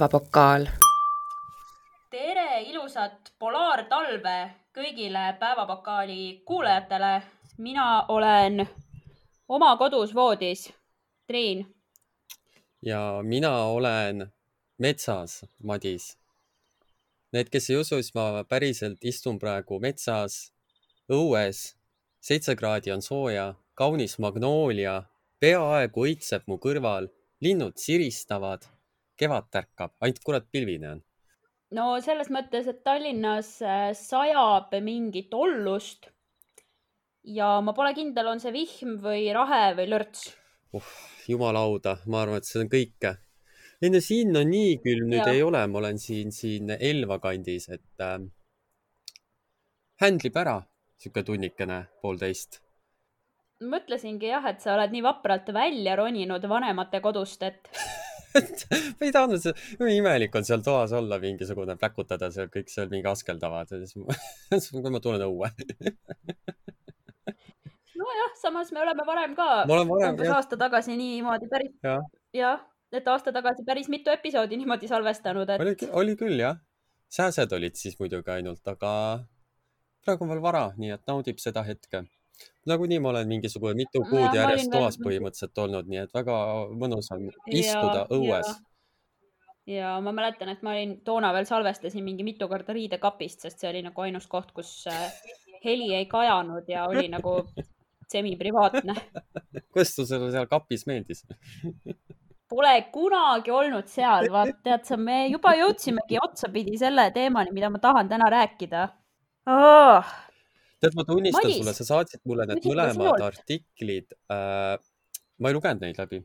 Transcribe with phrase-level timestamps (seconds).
[0.00, 0.64] päevapokaal.
[2.10, 7.22] tere ilusat polaartalve kõigile Päevapokaali kuulajatele.
[7.58, 8.68] mina olen
[9.48, 10.72] oma kodus voodis,
[11.26, 11.66] Triin.
[12.82, 14.32] ja mina olen
[14.78, 16.16] metsas, Madis.
[17.32, 20.52] Need, kes ei usu, siis ma päriselt istun praegu metsas,
[21.12, 21.76] õues,
[22.20, 25.02] seitse kraadi on sooja, kaunis magnoolia,
[25.40, 27.08] peaaegu õitseb mu kõrval,
[27.40, 28.64] linnud siristavad,
[29.20, 31.02] kevad tärkab, ainult kurat pilvine on.
[31.76, 36.10] no selles mõttes, et Tallinnas äh, sajab mingit ollust.
[37.24, 40.30] ja ma pole kindel, on see vihm või rahe või lörts.
[40.76, 40.94] uh,
[41.28, 43.14] jumala auda, ma arvan, et see on kõike.
[43.80, 45.36] ei no siin no nii küll nüüd Ja.
[45.36, 48.18] ei ole, ma olen siin, siin Elva kandis, et äh,
[50.00, 50.58] händlib ära
[51.00, 52.60] sihuke tunnikene, poolteist
[53.60, 57.68] mõtlesingi jah, et sa oled nii vapralt välja roninud vanemate kodust, et
[58.98, 59.56] ma ei tahtnud seda,
[59.90, 64.82] imelik on seal toas olla mingisugune pläkutada seal kõik seal mingi askeldavad ja siis ma,
[64.82, 65.50] kui ma tulen õue.
[68.00, 73.34] nojah, samas me oleme varem ka umbes aasta tagasi niimoodi päris, jah, jah, et aasta
[73.34, 76.56] tagasi päris mitu episoodi niimoodi salvestanud, et oli, oli küll jah.
[77.10, 78.92] sääsed olid siis muidugi ainult, aga
[80.04, 82.04] praegu on veel vara, nii et naudib seda hetke.
[82.66, 86.14] Nagunii ma olen mingisugune mitu kuud ma järjest olin veel- toas põhimõtteliselt olnud, nii et
[86.14, 86.36] väga
[86.82, 88.52] mõnus on istuda õues.
[89.66, 93.70] ja ma mäletan, et ma olin toona veel salvestasin mingi mitu korda riidekapist, sest see
[93.70, 95.12] oli nagu ainus koht, kus äh,
[95.64, 97.40] heli ei kajanud ja oli nagu
[98.10, 98.94] semiprivaatne.
[99.72, 101.24] kuidas sul seal seal kapis meeldis?
[102.50, 107.78] Pole kunagi olnud seal, vaat tead sa, me juba jõudsimegi otsapidi selle teemani, mida ma
[107.78, 108.88] tahan täna rääkida
[109.46, 110.10] oh,.
[110.80, 114.76] Tead, ma tunnistan Madis, sulle, sa saatsid mulle need ka mõlemad artiklid äh,.
[115.40, 116.22] ma ei lugenud neid läbi.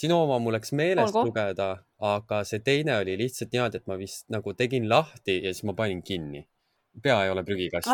[0.00, 1.28] sinu oma mul läks meelest Olgu.
[1.28, 1.70] lugeda,
[2.12, 5.76] aga see teine oli lihtsalt niimoodi, et ma vist nagu tegin lahti ja siis ma
[5.76, 6.46] panin kinni.
[7.02, 7.90] pea ei ole prügikast.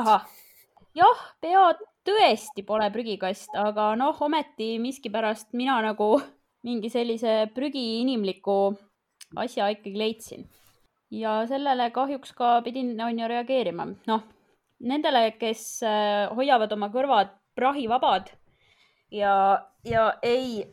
[0.94, 1.68] jah, pea
[2.06, 6.14] tõesti pole prügikast, aga noh, ometi miskipärast mina nagu
[6.66, 8.76] mingi sellise prügi inimliku
[9.42, 10.46] asja ikkagi leidsin.
[11.10, 13.90] ja sellele kahjuks ka pidin, on ju, reageerima.
[14.06, 14.22] noh,
[14.80, 18.28] nendele, kes äh, hoiavad oma kõrvad prahivabad
[19.12, 20.66] ja, ja ei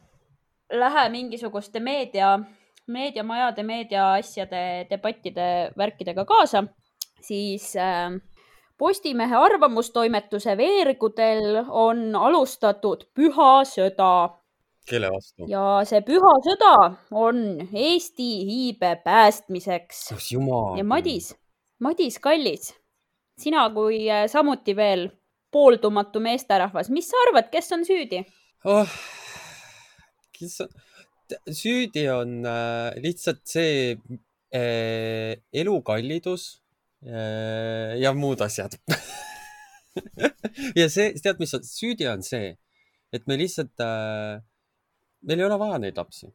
[0.73, 2.35] lähe mingisuguste meedia,
[2.87, 5.47] meediamajade, meediaasjade, debattide,
[5.77, 6.65] värkidega kaasa,
[7.21, 8.11] siis äh,
[8.77, 14.13] Postimehe arvamustoimetuse veergudel on alustatud püha sõda
[14.89, 15.45] kelle vastu?
[15.47, 16.73] ja see püha sõda
[17.11, 20.01] on Eesti iibe päästmiseks.
[20.77, 21.35] ja Madis,
[21.79, 22.73] Madis Kallis,
[23.39, 25.07] sina kui äh, samuti veel
[25.53, 28.23] pooldumatu meesterahvas, mis sa arvad, kes on süüdi?
[28.65, 28.97] oh,.
[30.33, 30.73] kes on,
[31.53, 33.95] süüdi on äh, lihtsalt see
[34.53, 36.47] äh, elukallidus
[37.05, 38.77] äh, ja muud asjad
[40.79, 42.55] ja see, tead, mis on, süüdi on see,
[43.13, 44.41] et me lihtsalt äh,,
[45.23, 46.31] meil ei ole vaja neid lapsi.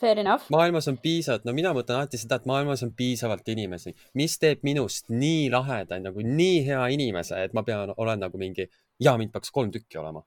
[0.00, 0.46] Fair enough.
[0.50, 4.62] maailmas on piisavalt, no mina mõtlen alati seda, et maailmas on piisavalt inimesi, mis teeb
[4.64, 8.68] minust nii laheda, nagu nii hea inimese, et ma pean, olen nagu mingi,
[9.04, 10.24] ja mind peaks kolm tükki olema.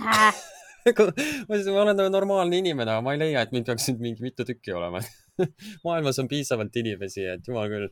[0.00, 4.02] ma siis- ma olen nagu normaalne inimene, aga ma ei leia, et mind peaks nüüd
[4.08, 5.02] mingi mitu tükki olema.
[5.86, 7.90] maailmas on piisavalt inimesi, et jumal küll.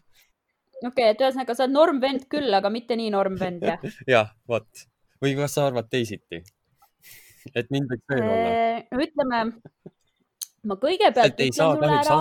[0.88, 3.82] okei, et ühesõnaga sa oled normvend küll, aga mitte nii normvend, jah?
[4.06, 4.86] jah, vot.
[5.24, 6.44] või kas sa arvad teisiti?
[7.54, 9.02] et mind võiks veel olla.
[9.06, 9.40] ütleme,
[10.66, 12.18] ma kõigepealt ütlen saa sulle ära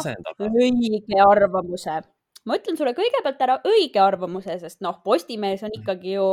[0.49, 1.99] õige arvamuse.
[2.45, 6.29] ma ütlen sulle kõigepealt ära õige arvamuse, sest noh, Postimees on ikkagi ju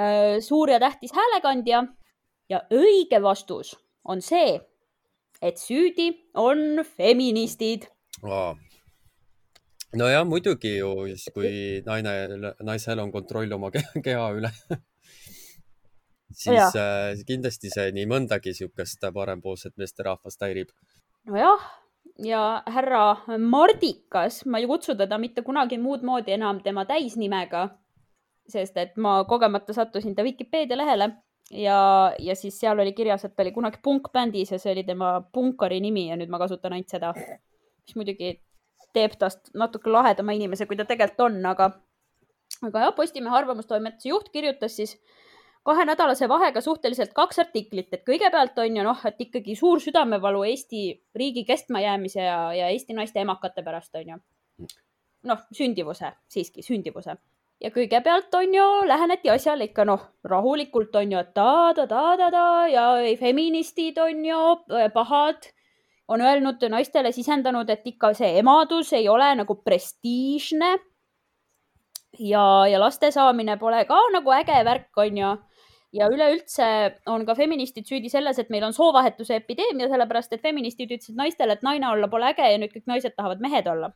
[0.00, 1.84] äh, suur ja tähtis häälekandja
[2.50, 4.58] ja õige vastus on see,
[5.42, 7.86] et süüdi on feministid.
[9.96, 10.92] nojah, muidugi ju
[11.34, 14.50] kui naine, naisel on kontroll oma ke- keha üle,
[16.42, 20.74] siis äh, kindlasti see nii mõndagi siukest parempoolset meesterahvast häirib.
[21.28, 21.64] nojah,
[22.24, 27.68] ja härra Mardikas, ma ei kutsu teda mitte kunagi muud moodi enam tema täisnimega,
[28.48, 31.10] sest et ma kogemata sattusin ta Vikipeedia lehele
[31.50, 35.20] ja, ja siis seal oli kirjas, et ta oli kunagi punkbändis ja see oli tema
[35.32, 38.34] punkari nimi ja nüüd ma kasutan ainult seda, mis muidugi
[38.94, 41.70] teeb tast natuke lahedama inimese, kui ta tegelikult on, aga,
[42.66, 44.96] aga jah, Postimehe arvamustoimetuse juht kirjutas siis
[45.62, 50.84] kahenädalase vahega suhteliselt kaks artiklit, et kõigepealt on ju noh, et ikkagi suur südamevalu Eesti
[51.16, 54.20] riigi kestmajäämise ja, ja Eesti naiste emakate pärast on ju.
[55.28, 57.16] noh, sündivuse, siiski sündivuse.
[57.60, 62.86] ja kõigepealt on ju, läheneti asjale ikka noh, rahulikult on ju, et ta-ta-ta-ta-ta ja
[63.20, 65.52] feministid on ju äh, pahad,
[66.08, 70.78] on öelnud naistele, sisendanud, et ikka see emadus ei ole nagu prestiižne.
[72.18, 75.36] ja, ja laste saamine pole ka nagu äge värk, onju
[75.92, 76.66] ja üleüldse
[77.10, 81.56] on ka feministid süüdi selles, et meil on soovahetuse epideemia, sellepärast et feministid ütlesid naistele,
[81.56, 83.92] et naine olla pole äge ja nüüd kõik naised tahavad mehed olla.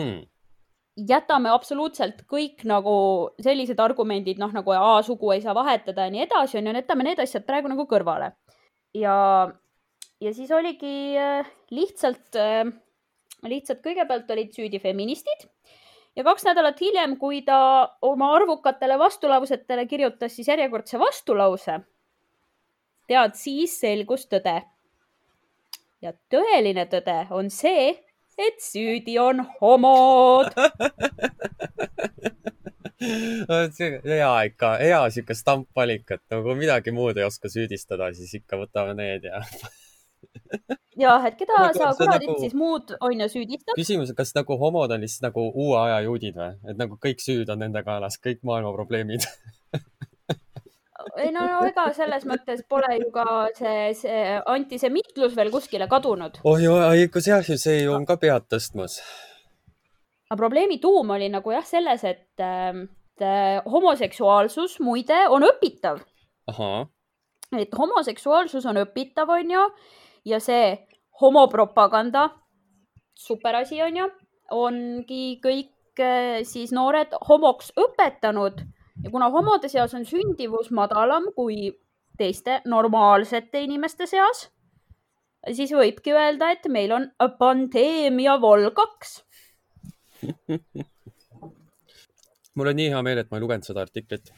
[0.00, 0.22] Hmm..
[1.08, 2.94] jätame absoluutselt kõik nagu
[3.44, 7.04] sellised argumendid, noh nagu A sugu ei saa vahetada ja nii edasi, on ju, jätame
[7.04, 8.32] need asjad praegu nagu kõrvale.
[8.96, 9.16] ja,
[10.20, 12.64] ja siis oligi äh, lihtsalt, äh,
[13.48, 15.51] lihtsalt kõigepealt olid süüdi feministid
[16.16, 17.58] ja kaks nädalat hiljem, kui ta
[18.02, 21.80] oma arvukatele vastulausetele kirjutas siis järjekordse vastulause,
[23.08, 24.62] tead, siis selgus tõde.
[26.02, 27.92] ja tõeline tõde on see,
[28.38, 30.50] et süüdi on homod
[33.02, 38.94] hea ikka, hea sihuke stampvalik, et nagu midagi muud ei oska süüdistada, siis ikka võtame
[38.98, 39.42] need ja
[41.04, 42.40] jah, et keda nagu, sa kuradit nagu...
[42.42, 43.76] siis muud on ju süüdistad?
[43.78, 47.52] küsimus, kas nagu homod on lihtsalt nagu uue aja juudid või, et nagu kõik süüd
[47.52, 49.28] on nende kaelas, kõik maailma probleemid
[51.16, 53.26] ei no, no ega selles mõttes pole ju ka
[53.56, 54.22] see, see
[54.54, 56.40] antisemiitlus veel kuskile kadunud.
[56.48, 59.00] oi, oi, kus jah, see ju on ka pead tõstmas.
[60.30, 63.26] aga probleemi tuum oli nagu jah, selles, et, et
[63.68, 66.02] homoseksuaalsus muide on õpitav.
[67.58, 69.66] et homoseksuaalsus on õpitav, onju
[70.24, 70.76] ja see
[71.20, 72.28] homopropaganda,
[73.14, 74.08] super asi on ju,
[74.52, 78.62] ongi kõik eh, siis noored homoks õpetanud.
[79.02, 81.72] Ja kuna homode seas on sündivus madalam kui
[82.18, 84.46] teiste normaalsete inimeste seas,
[85.50, 87.08] siis võibki öelda, et meil on
[87.38, 89.22] pandeemia vol kaks
[92.54, 94.32] mul on nii hea meel, et ma ei lugenud seda artiklit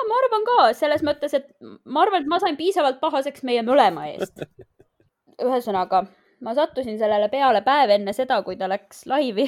[0.00, 1.50] ja ma arvan ka selles mõttes, et
[1.84, 4.44] ma arvan, et ma sain piisavalt pahaseks meie mõlema eest.
[5.44, 6.04] ühesõnaga,
[6.44, 9.46] ma sattusin sellele peale päev enne seda, kui ta läks laivi.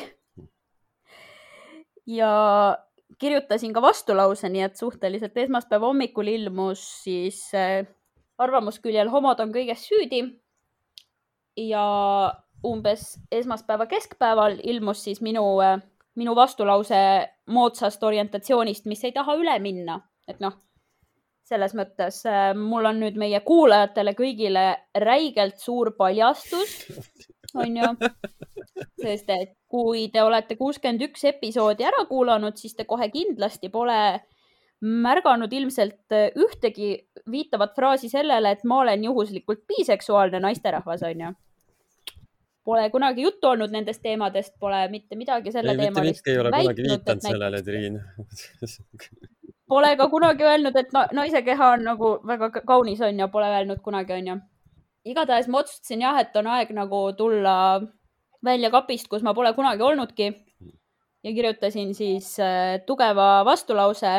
[2.18, 2.32] ja
[3.20, 7.82] kirjutasin ka vastulause, nii et suhteliselt esmaspäeva hommikul ilmus siis äh,
[8.40, 10.24] arvamusküljel homod on kõiges süüdi.
[11.56, 11.84] ja
[12.64, 15.82] umbes esmaspäeva keskpäeval ilmus siis minu, äh,
[16.16, 20.54] minu vastulause moodsast orientatsioonist, mis ei taha üle minna et noh,
[21.52, 24.66] selles mõttes äh, mul on nüüd meie kuulajatele kõigile
[25.04, 26.76] räigelt suur paljastus,
[27.62, 27.92] onju.
[29.02, 33.98] sest et kui te olete kuuskümmend üks episoodi ära kuulanud, siis te kohe kindlasti pole
[34.82, 36.94] märganud ilmselt äh, ühtegi
[37.30, 41.34] viitavat fraasi sellele, et ma olen juhuslikult biseksuaalne naisterahvas, onju.
[42.62, 45.98] Pole kunagi juttu olnud nendest teemadest, pole mitte midagi selle teemalist.
[45.98, 47.96] mitte miski ei ole kunagi viitanud sellele, Triin
[49.72, 53.48] Pole ka kunagi öelnud, et no, naise keha on nagu väga kaunis, on ju, pole
[53.48, 54.34] öelnud kunagi, on ju.
[55.08, 57.54] igatahes ma otsustasin jah, et on aeg nagu tulla
[58.44, 60.28] välja kapist, kus ma pole kunagi olnudki.
[61.24, 64.12] ja kirjutasin siis äh, tugeva vastulause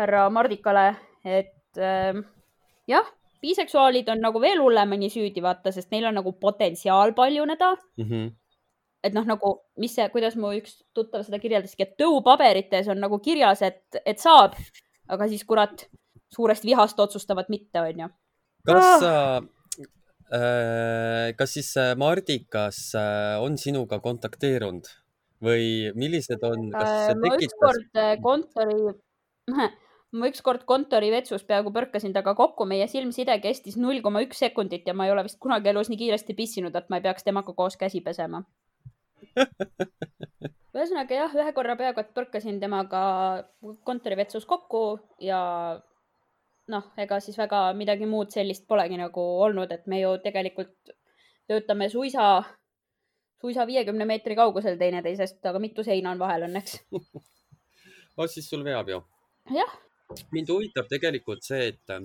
[0.00, 2.18] härra Mardikale, et äh,
[2.88, 3.06] jah,
[3.42, 8.04] biseksuaalid on nagu veel hullemini süüdi, vaata, sest neil on nagu potentsiaal paljuneda mm.
[8.04, 8.39] -hmm
[9.04, 13.20] et noh, nagu mis see, kuidas mu üks tuttav seda kirjeldaski, et tõupaberites on nagu
[13.24, 14.56] kirjas, et, et saab,
[15.10, 15.86] aga siis kurat
[16.30, 18.10] suurest vihast otsustavad mitte, onju.
[18.68, 19.40] kas ah.
[20.36, 24.90] äh, kas siis äh, Mardikas äh, on sinuga kontakteerunud
[25.40, 27.24] või millised on, kas see tekitas?
[27.24, 28.80] ma ükskord äh, kontori,
[30.20, 34.94] ma ükskord kontorivetsus peaaegu põrkasin temaga kokku, meie silmside kestis null koma üks sekundit ja
[34.94, 37.80] ma ei ole vist kunagi elus nii kiiresti pissinud, et ma ei peaks temaga koos
[37.80, 38.44] käsi pesema
[40.76, 43.02] ühesõnaga jah, ühe korra peaaegu et põrkasin temaga
[43.86, 45.40] kontorivetsus kokku ja
[46.70, 50.94] noh, ega siis väga midagi muud sellist polegi nagu olnud, et me ju tegelikult
[51.50, 52.44] töötame suisa,
[53.42, 56.78] suisa viiekümne meetri kaugusel teineteisest, aga mitu seina on vahel õnneks
[58.18, 59.02] vot siis sul veab ju.
[59.56, 59.76] jah.
[60.30, 61.96] mind huvitab tegelikult see, et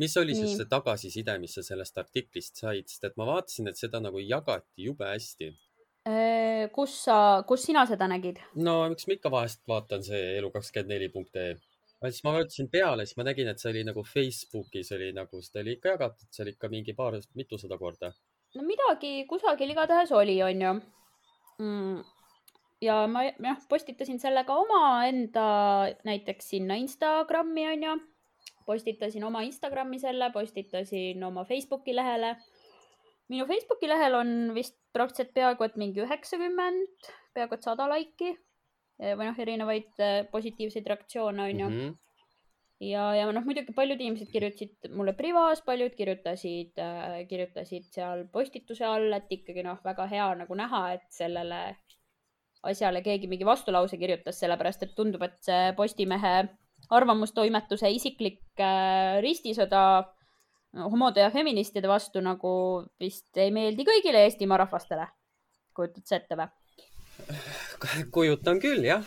[0.00, 0.56] mis oli siis Nii.
[0.62, 4.88] see tagasiside, mis sa sellest artiklist said, sest et ma vaatasin, et seda nagu jagati
[4.88, 5.52] jube hästi
[6.74, 7.18] kus sa,
[7.48, 8.40] kus sina seda nägid?
[8.60, 11.54] no miks ma ikka vahest vaatan see elu24.ee.
[12.04, 15.62] siis ma vajutasin peale, siis ma nägin, et see oli nagu Facebookis oli nagu, seda
[15.64, 18.12] oli ikka jagatud seal ikka mingi paar, mitusada korda.
[18.54, 20.74] no midagi kusagil igatahes oli, onju
[21.58, 22.02] mm.
[22.84, 25.46] ja ma jah, postitasin selle ka omaenda
[26.04, 27.96] näiteks sinna Instagrami, onju.
[28.66, 32.36] postitasin oma Instagrami selle, postitasin oma Facebooki lehele
[33.32, 38.34] minu Facebooki lehel on vist praktiliselt peaaegu et mingi üheksakümmend, peaaegu et sada laiki
[38.98, 41.78] või noh, erinevaid äh, positiivseid reaktsioone on ju mm.
[41.78, 41.94] -hmm.
[42.86, 48.86] ja, ja noh, muidugi paljud inimesed kirjutasid mulle privas, paljud kirjutasid äh,, kirjutasid seal postituse
[48.86, 51.76] all, et ikkagi noh, väga hea nagu näha, et sellele
[52.62, 56.48] asjale keegi mingi vastulause kirjutas, sellepärast et tundub, et see Postimehe
[56.90, 60.13] arvamustoimetuse isiklik äh, ristisõda
[60.74, 62.50] homode ja feministide vastu nagu
[63.00, 65.06] vist ei meeldi kõigile Eestimaa rahvastele.
[65.74, 66.48] kujutad sa ette või?
[68.14, 69.04] kujutan küll, jah.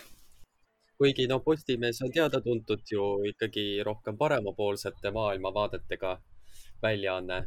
[0.97, 6.17] kuigi no Postimees on teada-tuntud ju ikkagi rohkem paremapoolsete maailmavaadetega
[6.81, 7.41] väljaanne.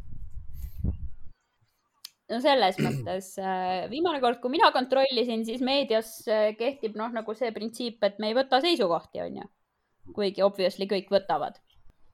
[2.31, 7.35] no selles mõttes äh, viimane kord, kui mina kontrollisin, siis meedias äh, kehtib noh, nagu
[7.35, 9.51] see printsiip, et me ei võta seisukohti, onju.
[10.15, 11.61] kuigi obviously kõik võtavad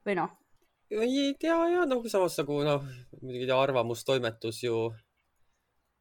[0.07, 0.35] või noh
[0.91, 2.85] ei tea ja noh, samas nagu noh,
[3.21, 4.77] muidugi arvamustoimetus ju.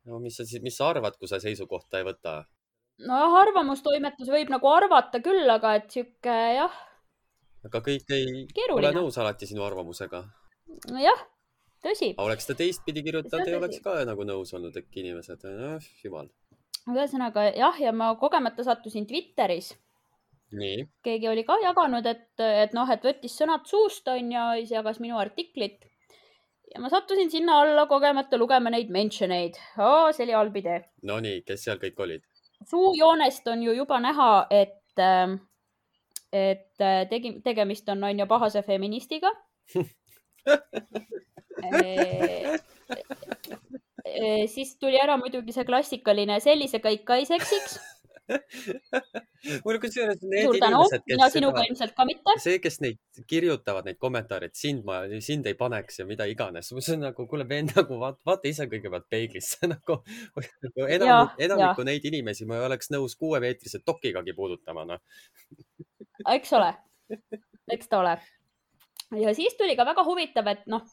[0.06, 2.44] no mis sa siis, mis sa arvad, kui sa seisukohta ei võta?
[3.04, 6.82] nojah, arvamustoimetus võib nagu arvata küll, aga et sihuke jah.
[7.66, 8.92] aga kõik ei Keeruline.
[8.92, 10.24] ole nõus alati sinu arvamusega.
[10.94, 11.26] nojah,
[11.84, 12.14] tõsi.
[12.22, 15.50] oleks ta teistpidi kirjutanud, ei oleks ka nagu nõus olnud äkki inimesed,
[16.04, 16.30] jumal.
[16.86, 19.74] ühesõnaga jah, ja ma kogemata sattusin Twitteris
[21.06, 25.20] keegi oli ka jaganud, et, et noh, et võttis sõnad suust, onju, siis jagas minu
[25.22, 25.86] artiklit.
[26.74, 30.12] ja ma sattusin sinna alla kogemata lugema neid mention eid oh,.
[30.12, 30.82] see oli halb idee.
[31.04, 32.24] Nonii, kes seal kõik olid?
[32.70, 35.00] suujoonest on ju juba näha, et,
[36.32, 39.32] et tegi, tegemist on, on ju pahase feministiga
[39.76, 39.80] e,
[44.06, 47.78] e, siis tuli ära muidugi see klassikaline sellisega ikka ei seksiks
[49.66, 52.36] mul kusjuures need Suur tänu, mina sinuga ilmselt ka mitte.
[52.42, 56.72] see, kes neid kirjutavad, neid kommentaare, et sind ma, sind ei paneks ja mida iganes,
[56.74, 60.00] see on nagu, kuule vend, nagu vaata, vaata ise kõigepealt peeglisse nagu,
[60.88, 65.04] enamik, enamikku neid inimesi ma ei oleks nõus kuuemeetrise dokigagi puudutama, noh.
[66.34, 66.74] eks ole,
[67.78, 68.18] eks ta ole.
[69.22, 70.86] ja siis tuli ka väga huvitav, et noh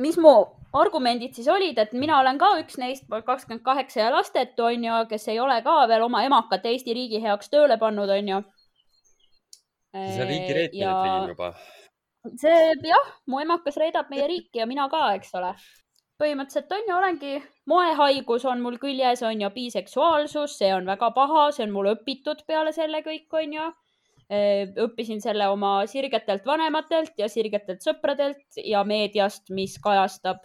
[0.00, 0.34] mis mu
[0.76, 4.98] argumendid siis olid, et mina olen ka üks neist, kakskümmend kaheksa ja lastetu, on ju,
[5.10, 8.42] kes ei ole ka veel oma emakat Eesti riigi heaks tööle pannud, on ju.
[9.96, 11.00] see riigi reetmine ja...
[11.06, 11.50] tegin juba.
[12.42, 12.60] see
[12.90, 15.54] jah, mu emakas reedab meie riiki ja mina ka, eks ole.
[16.20, 17.34] põhimõtteliselt on ju, olengi,
[17.72, 22.44] moehaigus on mul küljes, on ju, biseksuaalsus, see on väga paha, see on mul õpitud
[22.48, 23.85] peale selle kõik, on ju Äh,
[24.26, 30.42] õppisin selle oma sirgetelt vanematelt ja sirgetelt sõpradelt ja meediast, mis kajastab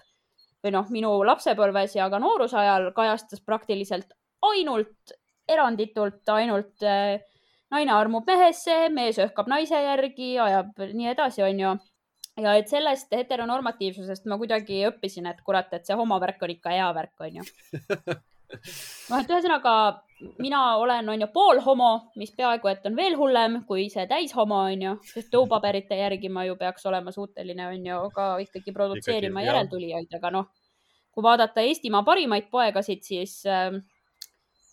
[0.62, 4.14] või noh, minu lapsepõlves ja ka noorusajal kajastas praktiliselt
[4.46, 5.16] ainult,
[5.50, 7.24] eranditult ainult äh,
[7.72, 11.74] naine armub mehesse, mees õhkab naise järgi, ajab nii edasi, onju.
[12.42, 16.90] ja et sellest heteronormatiivsusest ma kuidagi õppisin, et kurat, et see homovärk on ikka hea
[16.96, 17.46] värk, onju
[19.10, 19.74] noh, et ühesõnaga
[20.40, 24.86] mina olen, on ju, poolhomo, mis peaaegu et on veel hullem kui see täishomo, on
[24.86, 30.12] ju, sest tõupaberite järgi ma ju peaks olema suuteline, on ju, ka ikkagi produtseerima järeltulijaid,
[30.20, 30.50] aga noh,
[31.12, 33.70] kui vaadata Eestimaa parimaid poegasid, siis äh,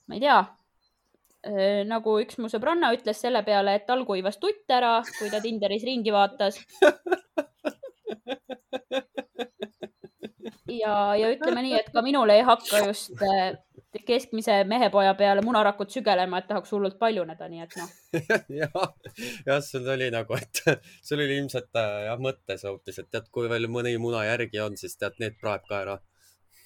[0.08, 4.70] ma ei tea äh,, nagu üks mu sõbranna ütles selle peale, et tal kuivas tutt
[4.70, 6.60] ära, kui ta Tinderis ringi vaatas.
[10.68, 13.56] Ja, ja ütleme nii, et ka minul ei hakka just äh,
[14.06, 17.92] keskmise mehepoja peale munarakut sügelema, et tahaks hullult paljuneda, nii et noh.
[18.60, 18.78] jah,
[19.46, 20.62] jah, sul oli nagu, et
[21.02, 24.96] sul oli ilmselt jah mõttes hoopis, et tead, kui veel mõni muna järgi on, siis
[25.00, 25.98] tead, need praeb ka ära.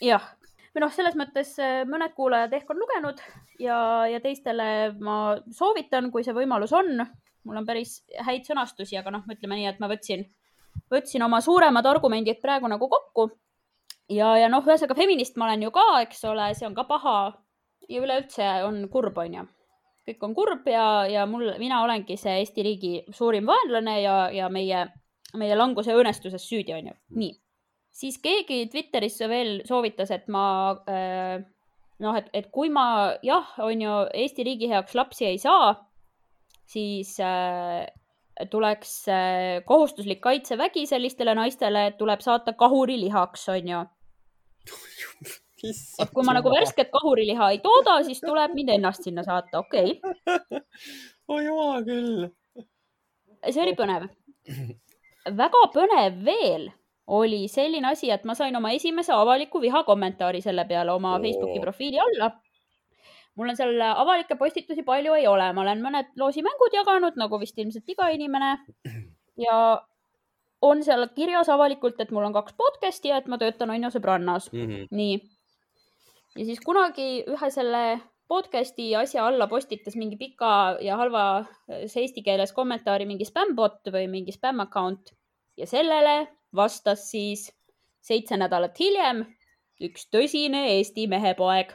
[0.02, 0.26] jah,
[0.75, 3.23] või noh, selles mõttes äh, mõned kuulajad ehk on lugenud
[3.62, 3.79] ja,
[4.11, 6.97] ja teistele ma soovitan, kui see võimalus on.
[7.47, 10.26] mul on päris häid sõnastusi, aga noh, ütleme nii, et ma võtsin,
[10.91, 13.31] võtsin oma suuremad argumendid praegu nagu kokku
[14.11, 17.16] ja, ja noh, ühesõnaga feminist ma olen ju ka, eks ole, see on ka paha
[17.88, 19.47] ja üleüldse on kurb, onju.
[20.09, 24.49] kõik on kurb ja, ja mul, mina olengi see Eesti riigi suurim vaenlane ja, ja
[24.50, 24.87] meie,
[25.38, 26.94] meie languse õõnestuses süüdi, onju.
[27.18, 27.32] nii.
[27.92, 30.44] siis keegi Twitterisse veel soovitas, et ma
[30.90, 31.38] äh,
[32.02, 35.75] noh, et, et kui ma jah, on ju, Eesti riigi heaks lapsi ei saa,
[36.73, 37.87] siis äh,
[38.51, 43.85] tuleks äh, kohustuslik kaitsevägi sellistele naistele, tuleb saata kahurilihaks, onju
[45.62, 49.99] et kui ma nagu värsket kahuriliha ei tooda, siis tuleb mind ennast sinna saata, okei
[49.99, 50.62] okay..
[51.33, 52.29] oi jumal küll.
[53.49, 54.09] see oli põnev.
[55.43, 56.71] väga põnev veel
[57.12, 61.23] oli selline asi, et ma sain oma esimese avaliku vihakommentaari selle peale oma oh.
[61.23, 62.31] Facebooki profiili alla.
[63.39, 67.59] Mul on seal avalikke postitusi palju ei ole, ma olen mõned loosimängud jaganud, nagu vist
[67.59, 68.59] ilmselt iga inimene.
[69.41, 69.57] ja
[70.62, 73.93] on seal kirjas avalikult, et mul on kaks podcast'i ja et ma töötan on ju
[73.97, 74.67] sõbrannas mm.
[74.69, 74.89] -hmm.
[74.91, 75.21] nii.
[76.37, 82.53] ja siis kunagi ühe selle podcast'i asja alla postitas mingi pika ja halva eesti keeles
[82.53, 85.12] kommentaari mingi spämbot või mingi spämm account
[85.57, 87.51] ja sellele vastas siis
[88.01, 89.25] seitse nädalat hiljem
[89.83, 91.73] üks tõsine Eesti mehepoeg.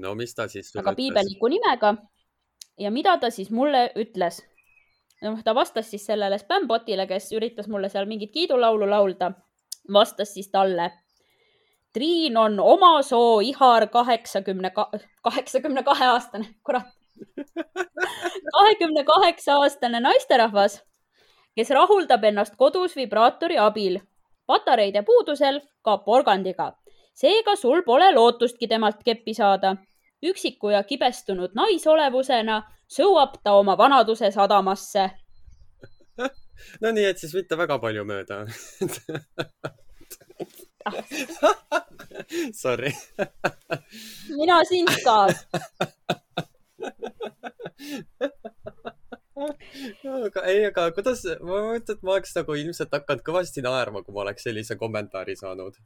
[0.00, 1.94] No mis ta siis aga piibeliku nimega.
[2.78, 4.40] ja mida ta siis mulle ütles?
[5.22, 9.32] noh, ta vastas siis sellele spämbotile, kes üritas mulle seal mingit kiidulaulu laulda,
[9.92, 10.90] vastas siis talle
[11.92, 14.70] Triin on oma soo ihar kaheksakümne,
[15.22, 16.86] kaheksakümne kahe aastane, kurat.
[18.54, 20.78] kahekümne kaheksa aastane naisterahvas,
[21.58, 23.98] kes rahuldab ennast kodus vibraatori abil,
[24.46, 26.72] patareide puudusel ka porgandiga.
[27.14, 29.76] seega sul pole lootustki temalt keppi saada.
[30.22, 35.10] Üksiku ja kibestunud naisolevusena sõuab ta oma vanaduse sadamasse.
[36.82, 38.44] no nii, et siis mitte väga palju mööda
[42.52, 42.92] Sorry.
[44.36, 45.28] mina sind ka.
[50.24, 54.16] aga ei, aga kuidas, ma mõtlen, et ma oleks nagu ilmselt hakanud kõvasti naerma, kui
[54.16, 55.78] ma oleks sellise kommentaari saanud.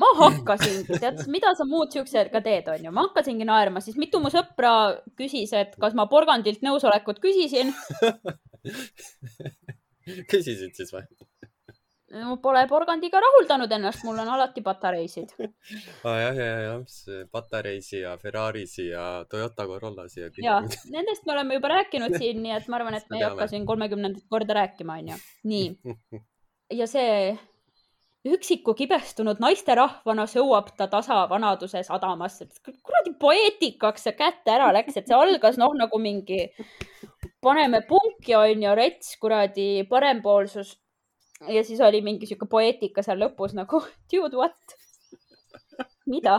[0.00, 4.32] Ma hakkasingi, tead, mida sa muud siuksega teed, onju, ma hakkasingi naerma, siis mitu mu
[4.32, 4.72] sõpra
[5.18, 7.72] küsis, et kas ma porgandilt nõusolekut küsisin
[10.30, 11.06] küsisid siis või?
[12.16, 16.20] ma pole porgandiga rahuldanud ennast, mul on alati patareisid ah,.
[16.20, 16.76] jah, ja, ja,
[17.32, 20.30] patareisi ja Ferrarisi ja Toyota Corollasi ja.
[20.44, 20.60] ja,
[20.92, 23.66] nendest me oleme juba rääkinud siin, nii et ma arvan, et me ei hakka siin
[23.66, 25.20] kolmekümnendat korda rääkima, onju.
[25.50, 25.68] nii.
[26.80, 27.34] ja see
[28.34, 32.48] üksiku kibestunud naisterahvana sõuab ta tasa vanaduse sadamasse.
[32.82, 36.48] kuradi poeetikaks see kätte ära läks, et see algas noh, nagu mingi
[37.42, 40.76] paneme punki, onju, rets, kuradi parempoolsus
[41.52, 44.76] ja siis oli mingi sihuke poeetika seal lõpus nagu dude what?
[46.06, 46.38] mida?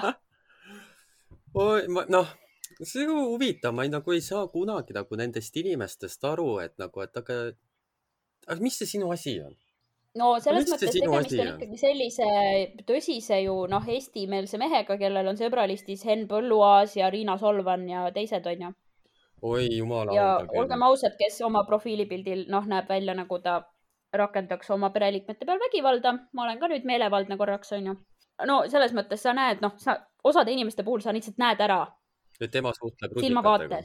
[2.10, 2.34] noh,
[2.82, 7.02] see on huvitav, ma ei, nagu ei saa kunagi nagu nendest inimestest aru, et nagu,
[7.06, 7.40] et aga,
[8.48, 9.56] aga mis see sinu asi on?
[10.18, 12.28] No selles mis mõttes tegemist on ikkagi sellise
[12.88, 18.46] tõsise ju noh, eestimeelse mehega, kellel on sõbralistis Henn Põlluaas ja Riina Solvan ja teised
[18.48, 18.74] onju.
[19.42, 20.16] oi jumala.
[20.16, 20.28] ja
[20.60, 23.62] olgem ausad, kes oma profiilipildil noh, näeb välja nagu ta
[24.14, 26.14] rakendaks oma pereliikmete peal vägivalda.
[26.34, 27.96] ma olen ka nüüd meelevaldne korraks, onju.
[28.48, 31.86] no selles mõttes sa näed, noh, sa osade inimeste puhul sa lihtsalt näed ära.
[32.42, 33.82] et tema suhtleb rusikatega.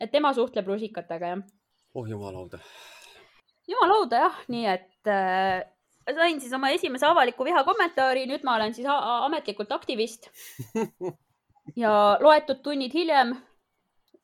[0.00, 1.42] et tema suhtleb rusikatega, jah.
[1.94, 2.60] oh jumal auda.
[3.68, 5.62] Jumal auda jah, nii et äh,
[6.14, 10.30] sain siis oma esimese avaliku viha kommentaari, nüüd ma olen siis ametlikult aktivist
[11.82, 13.36] ja loetud tunnid hiljem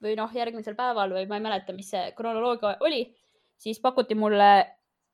[0.05, 3.07] või noh, järgmisel päeval või ma ei mäleta, mis see kronoloogia oli,
[3.61, 4.51] siis pakuti mulle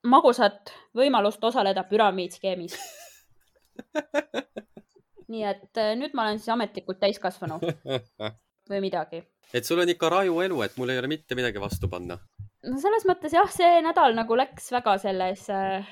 [0.06, 2.78] magusat võimalust osaleda püramiidskeemis
[5.30, 7.60] nii et äh, nüüd ma olen siis ametlikult täiskasvanu
[8.70, 9.22] või midagi.
[9.54, 12.18] et sul on ikka raju elu, et mul ei ole mitte midagi vastu panna.
[12.68, 15.88] No selles mõttes jah, see nädal nagu läks väga selles, äh,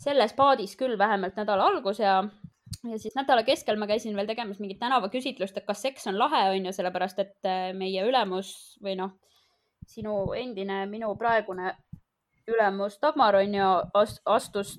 [0.00, 2.18] selles paadis küll, vähemalt nädala algus ja,
[2.86, 6.48] ja siis nädala keskel ma käisin veel tegemas mingit tänavaküsitlust, et kas seks on lahe,
[6.54, 8.50] on ju, sellepärast et äh, meie ülemus
[8.84, 9.16] või noh,
[9.86, 11.74] sinu endine, minu praegune
[12.50, 13.70] ülemus Dagmar on ju
[14.30, 14.76] astus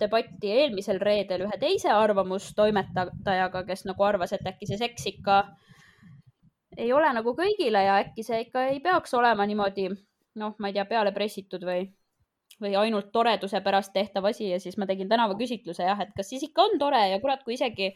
[0.00, 5.38] debatti eelmisel reedel ühe teise arvamustoimetajaga, kes nagu arvas, et äkki see seks ikka
[6.76, 9.88] ei ole nagu kõigile ja äkki see ikka ei peaks olema niimoodi,
[10.40, 11.86] noh, ma ei tea, peale pressitud või,
[12.62, 16.46] või ainult toreduse pärast tehtav asi ja siis ma tegin tänavaküsitluse jah, et kas siis
[16.48, 17.92] ikka on tore ja kurat, kui isegi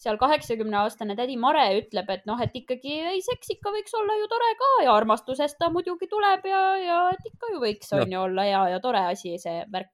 [0.00, 4.16] seal kaheksakümne aastane tädi Mare ütleb, et noh, et ikkagi ei, seks ikka võiks olla
[4.16, 8.02] ju tore ka ja armastusest ta muidugi tuleb ja, ja et ikka ju võiks no.
[8.04, 9.92] on ju olla hea ja tore asi, see värk.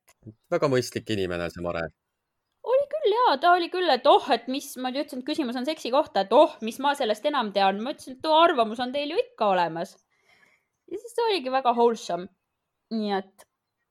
[0.52, 1.88] väga mõistlik inimene, see Mare.
[2.70, 5.66] oli küll ja, ta oli küll, et oh, et mis, ma ütlesin, et küsimus on
[5.66, 7.82] seksi kohta, et oh, mis ma sellest enam tean.
[7.82, 9.96] ma ütlesin, et arvamus on teil ju ikka olemas.
[10.92, 12.28] Ja siis ta oligi väga wholesome.
[12.94, 13.46] nii et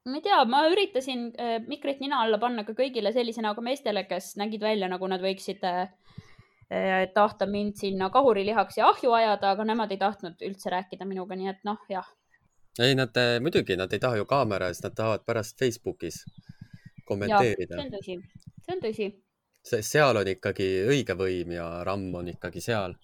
[0.05, 4.05] ma ei tea, ma üritasin äh, mikrit nina alla panna ka kõigile sellise näoga meestele,
[4.07, 5.89] kes nägid välja, nagu nad võiksid äh,
[6.71, 11.35] Eh, tahta mind sinna kahurilihaks ja ahju ajada, aga nemad ei tahtnud üldse rääkida minuga,
[11.37, 12.07] nii et noh, jah.
[12.81, 16.23] ei, nad eh, muidugi, nad ei taha ju kaamera ees, nad tahavad pärast Facebookis
[17.05, 17.77] kommenteerida.
[17.77, 18.17] see on tõsi,
[18.65, 19.09] see on tõsi.
[19.91, 22.97] seal on ikkagi õige võim ja ramm on ikkagi seal.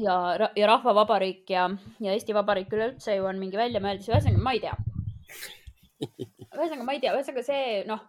[0.00, 0.16] Ja,
[0.56, 1.68] ja Rahvavabariik ja,
[2.00, 4.76] ja Eesti Vabariik üleüldse ju on mingi väljamõeldis, ühesõnaga ma ei tea.
[6.02, 8.04] ühesõnaga ma ei tea, ühesõnaga see noh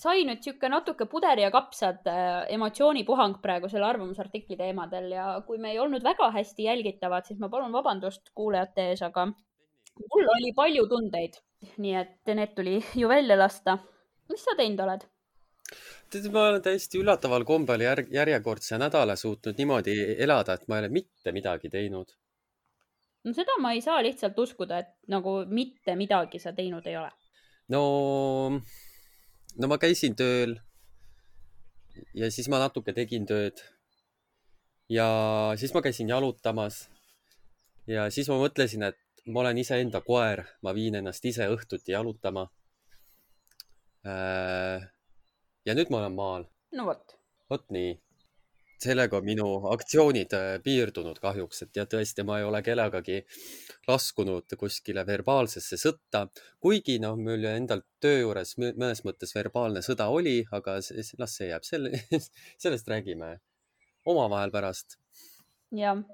[0.00, 5.58] sai nüüd sihuke natuke puder ja kapsad äh, emotsioonipuhang praegu selle arvamusartikli teemadel ja kui
[5.62, 10.52] me ei olnud väga hästi jälgitavad, siis ma palun vabandust kuulajate ees, aga mul oli
[10.56, 11.40] palju tundeid,
[11.80, 13.78] nii et need tuli ju välja lasta.
[14.28, 15.06] mis sa teinud oled?
[16.10, 20.86] tead, ma olen täiesti üllataval kombel järg, järjekordse nädala suutnud niimoodi elada, et ma ei
[20.86, 22.12] ole mitte midagi teinud.
[23.24, 27.10] no seda ma ei saa lihtsalt uskuda, et nagu mitte midagi sa teinud ei ole.
[27.74, 27.82] no,
[29.58, 30.56] no ma käisin tööl
[32.14, 33.62] ja siis ma natuke tegin tööd.
[34.88, 35.06] ja
[35.58, 36.86] siis ma käisin jalutamas.
[37.86, 42.46] ja siis ma mõtlesin, et ma olen iseenda koer, ma viin ennast ise õhtuti jalutama.
[45.66, 47.16] Ja nüüd ma olen maal, no vot,
[47.50, 47.94] vot nii.
[48.76, 53.22] sellega minu aktsioonid äh, piirdunud kahjuks, et ja tõesti, ma ei ole kellegagi
[53.88, 56.26] laskunud kuskile verbaalsesse sõtta,
[56.60, 60.76] kuigi noh, mul endal töö juures mõ- mõnes mõttes verbaalne sõda oli, aga
[61.22, 62.02] las see jääb, selle,
[62.62, 63.38] sellest räägime
[64.04, 65.00] omavahel pärast.
[65.72, 66.04] jah.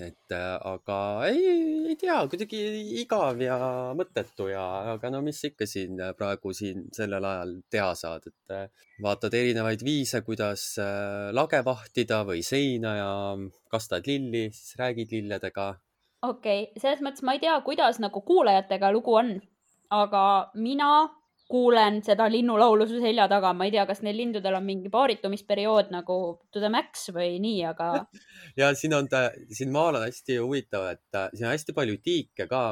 [0.00, 0.96] Et äh, aga
[1.28, 1.42] ei,
[1.90, 2.60] ei tea, kuidagi
[3.02, 3.58] igav ja
[3.96, 4.64] mõttetu ja,
[4.94, 9.34] aga no mis ikka siin äh, praegu siin sellel ajal teha saad, et äh, vaatad
[9.36, 10.64] erinevaid viise, kuidas
[11.34, 13.12] lage vahtida või seina ja
[13.72, 15.72] kastad lilli, siis räägid lilledega.
[16.22, 19.34] okei okay., selles mõttes ma ei tea, kuidas nagu kuulajatega lugu on,
[19.92, 20.92] aga mina
[21.52, 25.92] kuulen seda linnulaulu su selja taga, ma ei tea, kas neil lindudel on mingi paaritumisperiood
[25.92, 26.16] nagu
[26.52, 27.90] to the max või nii, aga
[28.60, 32.48] ja siin on ta, siin maal on hästi huvitav, et siin on hästi palju tiike
[32.50, 32.64] ka.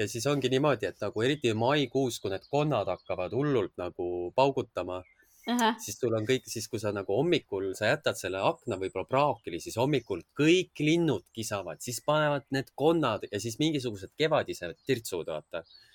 [0.00, 5.02] Ja siis ongi niimoodi, et nagu eriti maikuus, kui need konnad hakkavad hullult nagu paugutama,
[5.48, 9.08] Ahah, siis sul on kõik, siis kui sa nagu hommikul, sa jätad selle akna võib-olla
[9.08, 15.30] praokili, siis hommikul kõik linnud kisavad, siis panevad need konnad ja siis mingisugused kevadised tirtsud,
[15.32, 15.64] vaata.
[15.64, 15.89] ahah,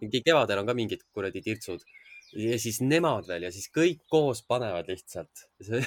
[0.00, 1.82] mingi kevadel on ka mingid kuradi tirtsud
[2.38, 5.48] ja siis nemad veel ja siis kõik koos panevad lihtsalt.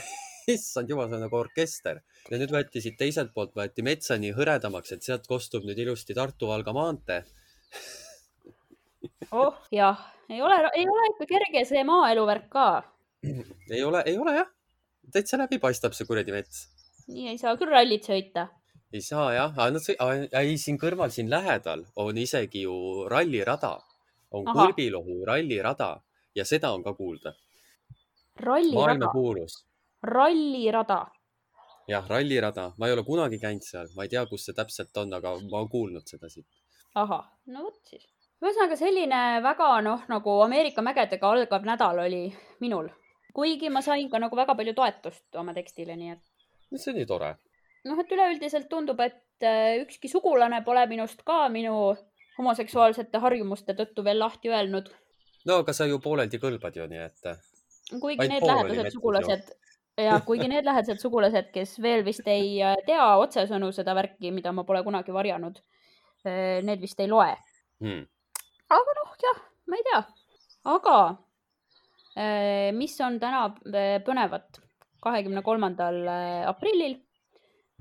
[0.52, 4.34] issand jumal, see on nagu orkester ja nüüd võeti siit teiselt poolt võeti metsa nii
[4.36, 7.22] hõredamaks, et sealt kostub nüüd ilusti Tartu-Valga maantee.
[9.44, 12.68] oh jah, ei ole, ei ole ikka kerge see maaelu värk ka.
[13.24, 14.54] ei ole, ei ole jah,
[15.14, 16.66] täitsa läbi paistab see kuradi mets
[17.12, 18.48] nii ei saa küll rallit sõita.
[18.94, 23.78] Ei saa jah, aga nad sõi-, ei siin kõrval, siin lähedal on isegi ju rallirada,
[24.36, 24.68] on Ahah.
[24.68, 25.94] Kõlbilohu rallirada
[26.36, 27.34] ja seda on ka kuulda.
[28.46, 29.66] maailmakuulus,
[30.04, 31.06] rallirada.
[31.88, 35.14] jah, rallirada, ma ei ole kunagi käinud seal, ma ei tea, kus see täpselt on,
[35.14, 36.48] aga ma olen kuulnud seda siit.
[36.96, 38.08] ahah, no vot siis.
[38.44, 42.26] ühesõnaga selline väga noh, nagu Ameerika mägedega algav nädal oli
[42.60, 42.90] minul.
[43.34, 46.28] kuigi ma sain ka nagu väga palju toetust oma tekstile, nii et
[46.76, 47.36] see on nii tore.
[47.88, 51.96] noh, et üleüldiselt tundub, et äh, ükski sugulane pole minust ka minu
[52.38, 54.92] homoseksuaalsete harjumuste tõttu veel lahti öelnud.
[55.50, 57.32] no aga sa ju pooleldi kõlbad ju, nii et
[57.92, 59.52] kuigi Ainult need lähedased sugulased
[60.08, 64.54] ja kuigi need lähedased sugulased, kes veel vist ei äh, tea otsesõnu seda värki, mida
[64.56, 65.60] ma pole kunagi varjanud,
[66.68, 67.34] need vist ei loe.
[67.82, 68.08] hmm..
[68.78, 70.02] aga noh, jah, ma ei tea.
[70.78, 70.98] aga
[72.78, 73.48] mis on täna
[74.06, 74.60] põnevat?
[75.02, 75.96] kahekümne kolmandal
[76.46, 77.00] aprillil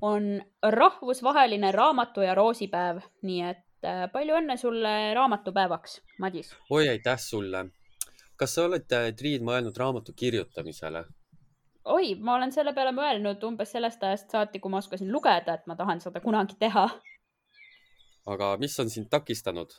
[0.01, 6.55] on rahvusvaheline raamatu ja roosipäev, nii et eh, palju õnne sulle raamatupäevaks, Madis.
[6.69, 7.65] oi, aitäh sulle.
[8.35, 8.87] kas sa oled,
[9.17, 11.03] Triin, mõelnud raamatu kirjutamisele?
[11.85, 15.67] oi, ma olen selle peale mõelnud umbes sellest ajast saati, kui ma oskasin lugeda, et
[15.67, 16.87] ma tahan seda kunagi teha.
[18.33, 19.77] aga mis on sind takistanud?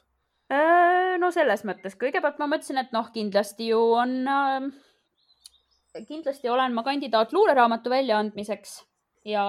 [0.53, 4.71] Äh, no selles mõttes, kõigepealt ma mõtlesin, et noh, kindlasti ju on äh,,
[6.09, 8.81] kindlasti olen ma kandidaat luuleraamatu väljaandmiseks
[9.29, 9.45] ja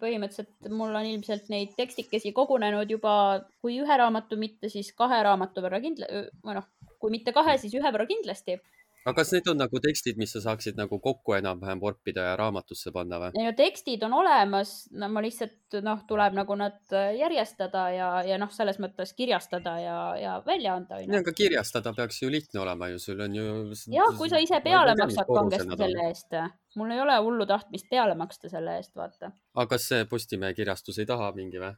[0.00, 3.14] põhimõtteliselt mul on ilmselt neid tekstikesi kogunenud juba,
[3.62, 6.68] kui ühe raamatu, mitte siis kahe raamatu võrra kindla-, või noh,
[7.02, 8.58] kui mitte kahe, siis ühe võrra kindlasti.
[9.02, 12.92] Aga kas need on nagu tekstid, mis sa saaksid nagu kokku enam-vähem vorpida ja raamatusse
[12.94, 13.44] panna või?
[13.44, 18.52] ja tekstid on olemas, no ma lihtsalt noh, tuleb nagu nad järjestada ja, ja noh,
[18.54, 21.22] selles mõttes kirjastada ja, ja välja anda nii, onju.
[21.22, 23.46] aga kirjastada peaks ju lihtne olema ju, sul on ju.
[23.94, 26.38] ja kui sa ise peale maksad kangesti selle eest,
[26.78, 29.32] mul ei ole hullu tahtmist peale maksta selle eest, vaata.
[29.56, 31.74] aga kas see Postimehe kirjastus ei taha mingi või?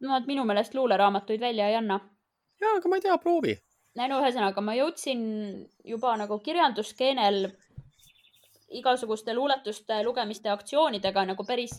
[0.00, 2.00] Nad minu meelest luuleraamatuid välja ei anna.
[2.60, 3.56] ja, aga ma ei tea, proovi.
[3.98, 5.22] No ühesõnaga, ma jõudsin
[5.84, 7.48] juba nagu kirjandusskeenel
[8.78, 11.74] igasuguste luuletuste lugemiste aktsioonidega nagu päris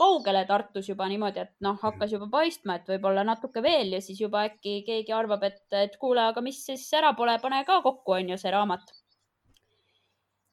[0.00, 4.22] kaugele Tartus juba niimoodi, et noh, hakkas juba paistma, et võib-olla natuke veel ja siis
[4.22, 8.16] juba äkki keegi arvab, et, et kuule, aga mis siis ära pole, pane ka kokku,
[8.16, 8.94] on ju see raamat.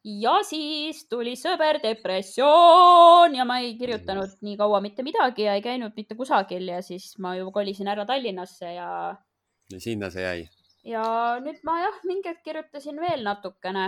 [0.08, 5.64] ja siis tuli sõber depressioon ja ma ei kirjutanud nii kaua mitte midagi ja ei
[5.64, 8.90] käinud mitte kusagil ja siis ma ju kolisin ära Tallinnasse ja
[9.72, 10.48] ja sinna see jäi.
[10.88, 11.06] Ja
[11.44, 13.88] nüüd ma jah, mingi hetk kirjutasin veel natukene.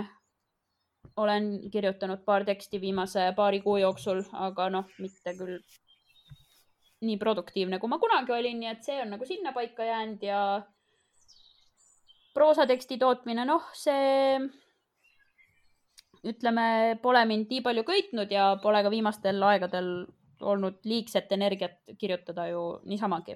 [1.19, 5.57] olen kirjutanud paar teksti viimase paari kuu jooksul, aga noh, mitte küll
[7.03, 10.39] nii produktiivne, kui ma kunagi olin, nii et see on nagu sinnapaika jäänud ja
[12.33, 14.39] proosateksti tootmine, noh, see
[16.27, 19.91] ütleme, pole mind nii palju köitnud ja pole ka viimastel aegadel
[20.39, 23.35] olnud liigset energiat kirjutada ju niisamagi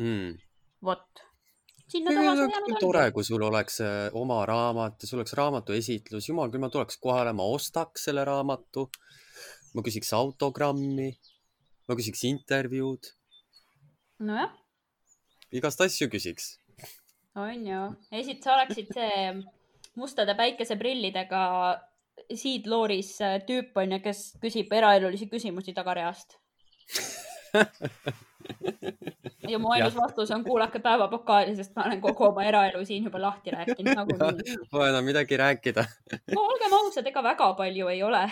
[0.00, 0.34] mm.
[0.84, 1.24] vot.
[1.90, 5.76] Sinna taha see jäänud tore, kui sul oleks äh, oma raamat ja sul oleks raamatu
[5.76, 8.88] esitlus, jumal küll, ma tuleks kohale, ma ostaks selle raamatu.
[9.74, 11.08] ma küsiks autogrammi,
[11.88, 13.10] ma küsiks intervjuud.
[14.28, 14.54] nojah.
[15.52, 16.54] igast asju küsiks.
[17.34, 19.18] on ju, esit-, sa oleksid see
[19.98, 21.42] mustade päikeseprillidega
[22.30, 26.38] Seed Looris äh, tüüp on ju, kes küsib eraelulisi küsimusi tagareast
[29.52, 33.20] ja mu ainus vastus on kuulake päevapokaali, sest ma olen kogu oma eraelu siin juba
[33.22, 34.56] lahti rääkinud nagunii.
[34.70, 35.84] Pole enam midagi rääkida.
[36.34, 38.22] no olgem ausad, ega väga palju ei ole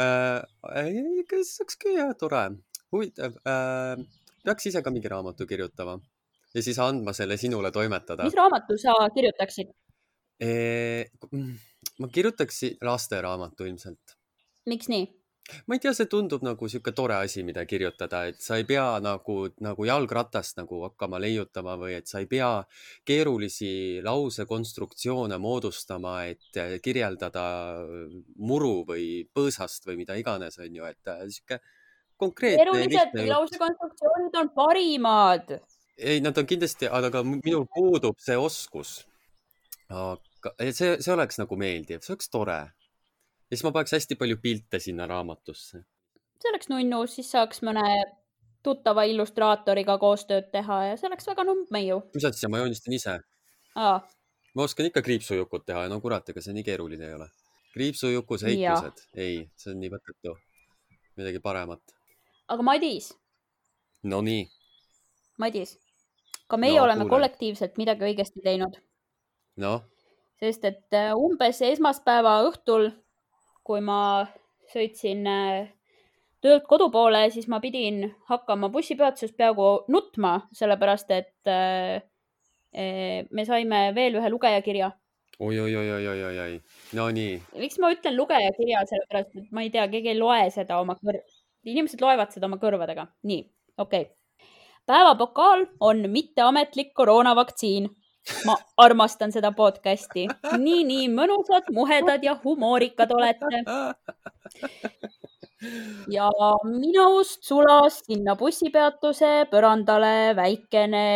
[0.00, 0.40] äh,.
[1.30, 2.44] kas olekski jah tore,
[2.92, 3.96] huvitav äh,.
[4.44, 5.98] peaks ise ka mingi raamatu kirjutama
[6.54, 8.24] ja siis andma selle sinule toimetada.
[8.24, 9.68] mis raamatu sa kirjutaksid
[10.40, 10.50] e,?
[11.98, 14.16] ma kirjutaksin lasteraamatu ilmselt.
[14.66, 15.23] miks nii?
[15.66, 18.86] Ma ei tea, see tundub nagu sihuke tore asi, mida kirjutada, et sa ei pea
[19.04, 22.48] nagu, nagu jalgratast nagu hakkama leiutama või et sa ei pea
[23.04, 27.46] keerulisi lausekonstruktsioone moodustama, et kirjeldada
[28.40, 31.60] muru või põõsast või mida iganes, on ju, et äh, sihuke
[32.20, 32.62] konkreetne.
[32.62, 35.58] keerulised lausekonstruktsioonid on parimad.
[35.98, 39.02] ei, nad on kindlasti, aga minul puudub see oskus.
[39.92, 42.62] aga see, see oleks nagu meeldiv, see oleks tore
[43.50, 45.84] ja siis ma paneks hästi palju pilte sinna raamatusse.
[46.42, 47.84] see oleks nunnu, siis saaks mõne
[48.64, 52.00] tuttava illustraatoriga koostööd teha ja see oleks väga numbmeiu.
[52.14, 53.18] mis asja, ma joonistan ise.
[53.76, 57.28] ma oskan ikka kriipsujukut teha ja no kurat, ega see nii keeruline ei ole.
[57.74, 60.36] kriipsujuku seiklused, ei, see on nii mõttetu.
[61.20, 61.96] midagi paremat.
[62.48, 63.12] aga Madis.
[64.04, 64.44] Nonii.
[65.38, 65.78] Madis,
[66.48, 67.16] ka meie no, oleme kuule.
[67.16, 68.80] kollektiivselt midagi õigesti teinud.
[69.56, 69.82] noh
[70.44, 72.90] sest et äh, umbes esmaspäeva õhtul
[73.64, 73.98] kui ma
[74.72, 75.70] sõitsin äh,
[76.44, 82.02] töölt kodu poole, siis ma pidin hakkama bussipeatuses peaaegu nutma, sellepärast et äh,
[82.76, 84.90] äh, me saime veel ühe lugejakirja.
[85.40, 86.58] Oi, oi, oi, oi, oi, oi, oi,
[86.94, 87.38] no nii.
[87.58, 91.24] miks ma ütlen lugejakirja, sellepärast et ma ei tea, keegi ei loe seda oma kõr-,
[91.66, 93.08] inimesed loevad seda oma kõrvadega.
[93.30, 93.42] nii,
[93.78, 94.06] okei.
[94.06, 94.50] Okay..
[94.86, 97.88] päevapokaal on mitteametlik koroonavaktsiin
[98.46, 100.26] ma armastan seda podcast'i.
[100.66, 103.62] nii, nii mõnusad, muhedad ja humoorikad olete.
[106.16, 106.30] ja
[106.68, 111.06] minust sulas sinna bussipeatuse põrandale väikene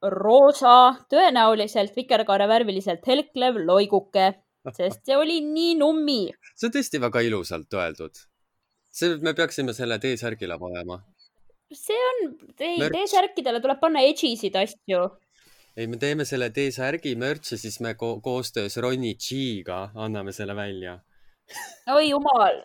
[0.00, 4.30] roosa, tõenäoliselt vikerkaarevärviliselt helklev loiguke,
[4.72, 6.22] sest see oli nii nummi.
[6.54, 8.26] see on tõesti väga ilusalt öeldud.
[8.90, 11.00] see, me peaksime selle T-särgile panema.
[11.72, 12.22] see on,
[12.58, 15.08] ei, T-särkidele tuleb panna edgy'sid asju
[15.76, 20.98] ei, me teeme selle T-särgi mürtsi, siis me ko koostöös Ronny G-ga anname selle välja.
[21.94, 22.62] oi jumal!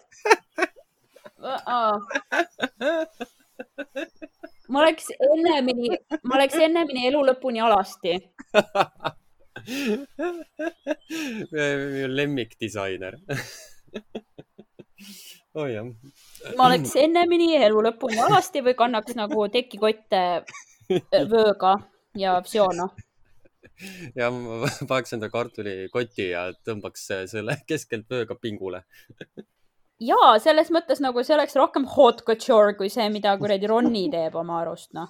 [4.68, 8.16] Ma oleks ennemini, ma oleks ennemini elu lõpuni alasti.
[12.18, 13.20] Lemmikdisainer.
[15.56, 15.86] Oh jah.
[16.58, 20.24] ma oleks ennemini elu lõpuni alasti või kannaks nagu tekikotte
[21.32, 21.78] vööga
[22.16, 22.90] ja Psiono
[24.20, 28.84] ja ma paneks enda kartulikoti ja tõmbaks selle keskelt vööga pingule
[30.10, 34.36] ja selles mõttes nagu see oleks rohkem haute couture kui see, mida kuradi Ronni teeb
[34.40, 35.10] oma arust, noh.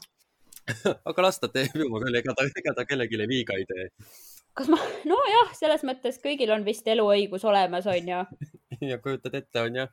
[1.05, 3.87] aga las ta teeb ju küll, ega ta, ega ta kellelegi liiga ei tee.
[4.57, 8.21] kas ma, nojah, selles mõttes kõigil on vist eluõigus olemas, onju.
[8.91, 9.89] ja kujutad ette, on jah.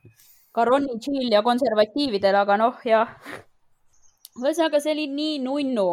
[0.52, 3.16] ka Ronni Chill ja konservatiividel, aga noh, jah.
[4.40, 5.88] ühesõnaga, see oli nii nunnu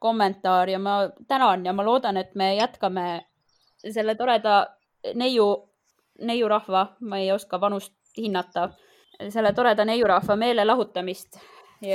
[0.00, 3.06] kommentaar ja ma tänan ja ma loodan, et me jätkame
[3.80, 4.66] selle toreda
[5.14, 5.46] neiu,
[6.20, 8.70] neiurahva, ma ei oska vanust hinnata,
[9.28, 11.40] selle toreda neiurahva meelelahutamist,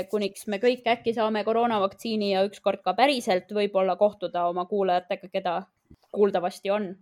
[0.09, 5.55] kuniks me kõik äkki saame koroonavaktsiini ja ükskord ka päriselt võib-olla kohtuda oma kuulajatega, keda
[6.15, 6.95] kuuldavasti on.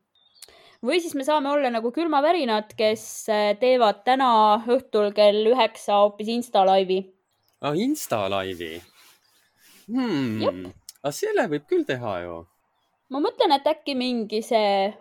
[0.83, 3.25] või siis me saame olla nagu külmavärinad, kes
[3.59, 4.31] teevad täna
[4.67, 7.03] õhtul kell üheksa hoopis Insta laivi.
[7.61, 8.81] ah, Insta laivi
[9.87, 10.73] hmm.?
[11.03, 12.35] Aga selle võib küll teha ju.
[13.11, 14.93] ma mõtlen, et äkki mingi see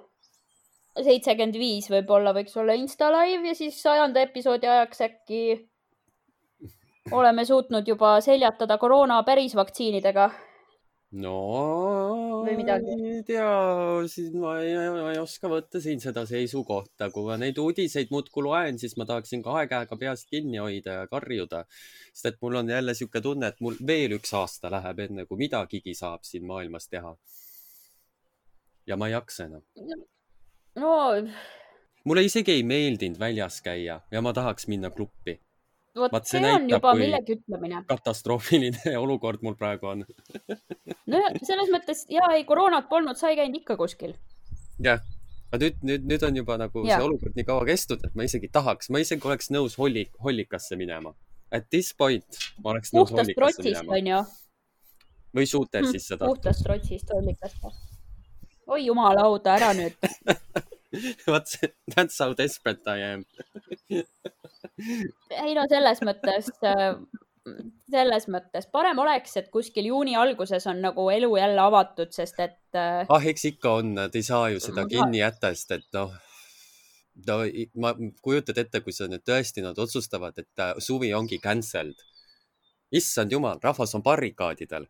[0.92, 5.42] seitsekümmend viis võib-olla võiks olla Insta live ja siis sajanda episoodi ajaks äkki
[7.18, 10.30] oleme suutnud juba seljatada koroona päris vaktsiinidega
[11.12, 13.48] no ei tea,
[14.08, 14.72] siis ma ei,
[15.12, 19.44] ei oska võtta siin seda seisukohta, kui ma neid uudiseid muudkui loen, siis ma tahaksin
[19.44, 21.64] kahe käega peast kinni hoida ja karjuda.
[22.12, 25.40] sest et mul on jälle sihuke tunne, et mul veel üks aasta läheb, enne kui
[25.44, 27.16] midagigi saab siin maailmas teha.
[28.86, 29.62] ja ma ei jaksa enam.
[30.76, 30.96] no
[32.04, 35.40] mulle isegi ei meeldinud väljas käia ja ma tahaks minna gruppi.
[35.96, 37.80] Vot see see on näitab, juba kui- millegi ütlemine.
[37.88, 40.04] katastroofiline olukord mul praegu on.
[41.06, 44.14] no ja selles mõttes ja ei, koroonat polnud, sa ei käinud ikka kuskil.
[44.82, 45.02] jah,
[45.52, 46.96] aga nüüd, nüüd, nüüd on juba nagu Jah.
[47.00, 50.76] see olukord nii kaua kestnud, et ma isegi tahaks, ma isegi oleks nõus holli, hollikasse
[50.80, 51.12] minema.
[51.52, 52.24] At this point
[52.64, 54.20] ma oleks nõus puhtast hollikasse trotsist minema onju.
[55.36, 56.32] või shootersisse tahtma.
[56.34, 57.74] puhtast trotsist hollikasse.
[58.72, 59.96] oi jumalauda, ära nüüd.
[61.26, 61.58] vot
[61.94, 63.24] that's how desperate I am.
[65.44, 66.50] ei no selles mõttes,
[67.90, 72.78] selles mõttes parem oleks, et kuskil juuni alguses on nagu elu jälle avatud, sest et
[72.78, 76.14] äh, ah, eks ikka on, nad ei saa ju seda kinni jätta, sest et noh,
[77.28, 77.38] no
[77.82, 82.08] ma kujutad ette, kui sa nüüd tõesti nad otsustavad, et äh, suvi ongi cancelled.
[82.92, 84.84] issand jumal, rahvas on barrikaadidel.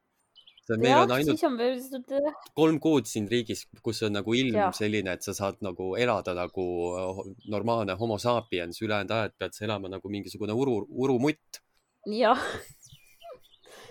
[0.80, 4.72] Meil jah on, ainult on veel, kolm kuud siin riigis, kus on nagu ilm Jah.
[4.76, 6.66] selline, et sa saad nagu elada nagu
[6.98, 7.20] äh,
[7.52, 11.62] normaalne homo sapiens, ülejäänud ajad pead sa elama nagu mingisugune uru, urumutt.
[12.06, 12.40] jah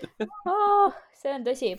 [0.49, 0.91] oh,.
[1.21, 1.75] see on tõsi.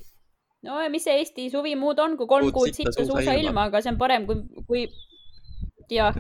[0.67, 3.23] no ja mis see Eesti suvi muud on, kui kolm kuud sitta suusailma.
[3.23, 4.87] suusailma, aga see on parem kui, kui
[5.93, 6.17] jah,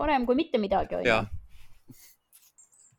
[0.00, 1.30] parem kui mitte midagi onju jah,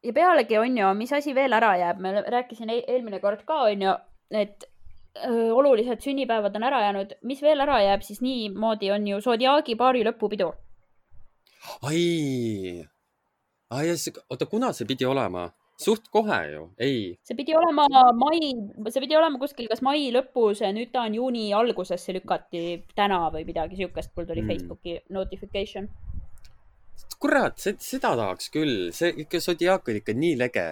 [0.03, 3.63] ja pealegi on ju, mis asi veel ära jääb, ma rääkisin e eelmine kord ka
[3.67, 3.93] on ju,
[4.31, 4.67] et
[5.53, 10.03] olulised sünnipäevad on ära jäänud, mis veel ära jääb, siis niimoodi on ju Zodiaagi paari
[10.07, 10.51] lõpupidu.
[11.81, 12.83] ai,
[13.69, 13.87] ai,
[14.29, 15.49] oota, kuna see pidi olema?
[15.77, 17.85] suht kohe ju, ei, see pidi olema
[18.17, 18.39] mai,
[18.89, 22.63] see pidi olema kuskil kas mai lõpus, nüüd ta on juuni algusesse lükati
[22.97, 24.47] täna või midagi siukest, mul tuli Mm.
[24.47, 25.89] Facebooki notification.
[27.21, 30.67] kurat, seda tahaks küll, see ikka Zodiac on ikka nii lege.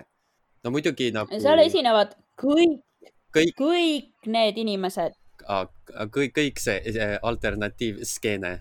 [0.64, 2.82] no muidugi nagu seal esinevad kõik,
[3.36, 8.60] kõik, kõik need inimesed, kõik, kõik see see alternatiivskeene.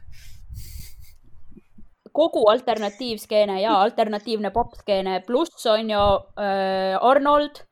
[2.15, 6.03] kogu alternatiivskeene ja alternatiivne popskeene, pluss on ju
[6.39, 7.65] äh, Arnold,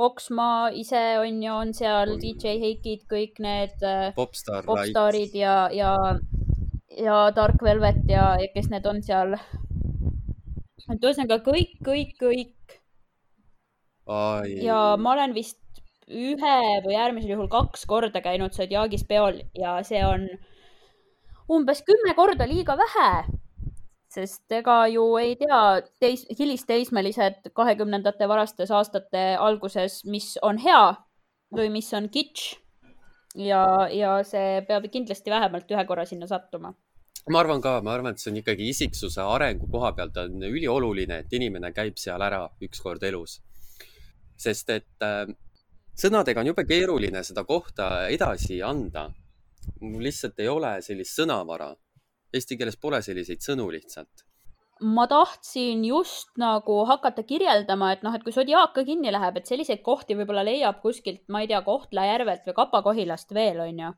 [0.00, 2.20] Oksmaa ise on ju, on seal On.
[2.22, 5.90] DJ Heikid, kõik need äh, Popstar, popstaarid ja, ja,
[6.96, 9.36] ja Dark Velvet ja, ja kes need on seal.
[10.88, 12.80] et ühesõnaga kõik, kõik, kõik
[14.64, 15.59] ja ma olen vist
[16.10, 20.26] ühe või äärmisel juhul kaks korda käinud Zodiaagis peol ja see on
[21.50, 23.12] umbes kümme korda liiga vähe.
[24.10, 30.96] sest ega ju ei tea teis,, hilisteismelised kahekümnendate varastes aastate alguses, mis on hea
[31.54, 32.56] või mis on kitsch.
[33.34, 36.74] ja, ja see peab kindlasti vähemalt ühe korra sinna sattuma.
[37.30, 41.22] ma arvan ka, ma arvan, et see on ikkagi isiksuse arengu koha pealt on ülioluline,
[41.22, 43.40] et inimene käib seal ära ükskord elus.
[44.36, 45.26] sest et äh,
[45.98, 49.10] sõnadega on jube keeruline seda kohta edasi anda.
[49.80, 51.74] mul lihtsalt ei ole sellist sõnavara.
[52.32, 54.26] Eesti keeles pole selliseid sõnu lihtsalt.
[54.80, 59.46] ma tahtsin just nagu hakata kirjeldama, et noh, et kui Zodiaak ka kinni läheb, et
[59.46, 63.90] selliseid kohti võib-olla leiab kuskilt, ma ei tea, Kohtla-Järvelt või Kapa-Kohilast veel, onju.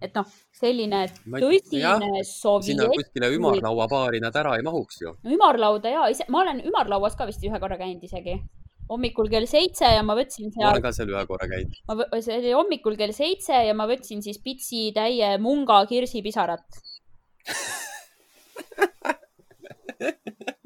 [0.00, 5.12] et noh, selline tõsine sinna sovjet, kuskile ümarlauabaari nad ära ei mahuks ju.
[5.26, 8.38] ümarlauda ja ma olen ümarlauas ka vist ühe korra käinud isegi.
[8.88, 11.80] Hommikul kell seitse ja ma võtsin ma seal olen, ka seal ühe korra käinud.
[11.88, 16.80] ma, see oli hommikul kell seitse ja ma võtsin siis pitsi täie munga kirsipisarat.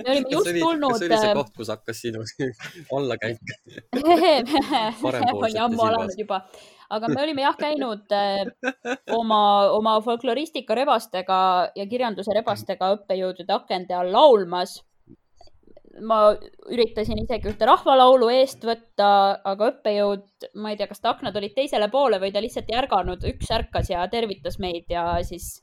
[0.03, 2.23] me olime just tulnud kas see oli see äh, koht, kus hakkas sinu
[2.99, 3.41] allakäik?
[5.55, 6.43] ju ammu alanud juba,
[6.93, 8.45] aga me olime jah käinud äh,
[9.17, 9.43] oma,
[9.75, 11.39] oma folkloristika rebastega
[11.79, 14.81] ja kirjanduse rebastega õppejõudude akende all laulmas.
[16.01, 16.19] Ma
[16.73, 19.09] üritasin isegi ühte rahvalaulu eest võtta,
[19.45, 20.25] aga õppejõud,
[20.63, 23.51] ma ei tea, kas ta aknad olid teisele poole või ta lihtsalt ei ärganud, üks
[23.53, 25.59] ärkas ja tervitas meid ja siis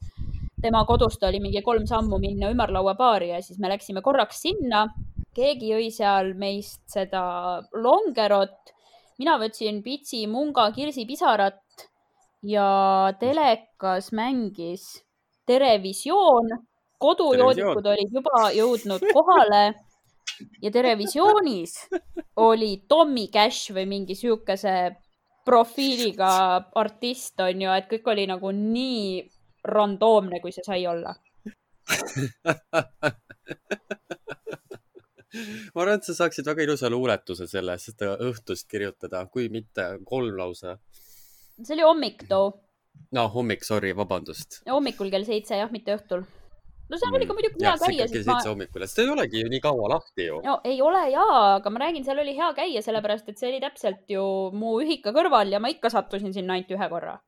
[0.61, 4.87] tema kodust oli mingi kolm sammu minna ümarlauabaari ja siis me läksime korraks sinna.
[5.33, 8.73] keegi jõi seal meist seda longerot,
[9.21, 11.85] mina võtsin pitsi, munga, kirsipisarat
[12.43, 15.03] ja telekas mängis
[15.47, 16.49] Terevisioon.
[16.99, 19.61] kodujoodikud olid juba jõudnud kohale
[20.61, 21.75] ja Terevisioonis
[22.35, 24.95] oli Tommy Cash või mingi siukese
[25.45, 26.31] profiiliga
[26.77, 29.23] artist on ju, et kõik oli nagu nii
[29.65, 31.15] randoomne, kui see sai olla.
[35.73, 40.77] ma arvan, et sa saaksid väga ilusa luuletuse sellest õhtust kirjutada, kui mitte kolm lausa.
[41.63, 42.53] see oli hommik too,
[43.15, 44.61] no hommik, sorry, vabandust.
[44.69, 46.25] hommikul kell seitse jah, mitte õhtul.
[46.89, 49.43] No seal oli ka muidugi hea see käia, ikkagi ma seitse hommikul, sest ei olegi
[49.43, 50.41] ju nii kaua lahti ju.
[50.45, 53.61] no ei ole jaa, aga ma räägin, seal oli hea käia, sellepärast et see oli
[53.63, 54.23] täpselt ju
[54.57, 57.19] mu ühika kõrval ja ma ikka sattusin sinna ainult ühe korra.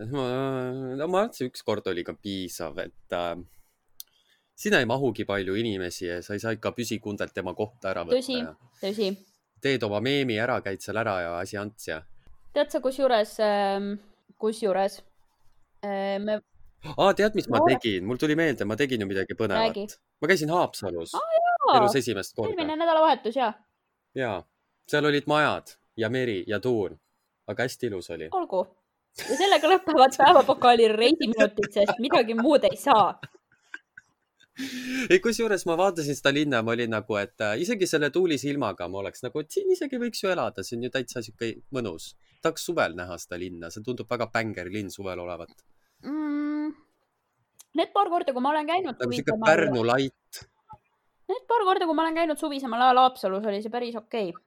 [0.00, 0.28] no
[1.08, 3.34] ma arvasin, üks kord oli ka piisav, et äh,
[4.56, 8.20] sinna ei mahugi palju inimesi ja sa ei saa ikka püsikundelt tema kohta ära võtta.
[8.20, 8.40] tõsi,
[8.80, 9.12] tõsi.
[9.62, 12.00] teed oma meemi ära, käid seal ära ja asi ants ja.
[12.56, 13.94] tead sa, kusjuures, ähm,
[14.40, 15.00] kusjuures
[15.84, 16.40] äh, me.
[16.92, 18.06] Aa, tead, mis ma tegin?
[18.08, 19.96] mul tuli meelde, ma tegin ju midagi põnevat.
[20.20, 21.76] ma käisin Haapsalus ah,.
[21.76, 22.52] elus esimest korda.
[22.52, 23.52] eelmine nädalavahetus, jaa.
[24.18, 24.38] jaa,
[24.90, 26.96] seal olid majad ja meri ja tuul,
[27.48, 28.28] aga hästi ilus oli.
[28.32, 28.66] olgu.
[29.22, 33.14] ja sellega lõpevad päevapokaali reisiminutid, sest midagi muud ei saa
[35.10, 38.86] ei, kusjuures ma vaatasin seda linna, ma olin nagu, et äh, isegi selle tuulise ilmaga
[38.90, 42.12] ma oleks nagu, et siin isegi võiks ju elada, see on ju täitsa sihuke mõnus.
[42.44, 45.54] tahaks suvel näha seda linna, see tundub väga bängerlinn suvel olevat
[46.04, 46.33] mm,.
[47.74, 48.98] Need paar korda, kui ma olen käinud.
[49.00, 50.42] nagu sihuke Pärnu light.
[51.30, 54.42] Need paar korda, kui ma olen käinud suvisemal ajal Haapsalus, oli see päris okei okay.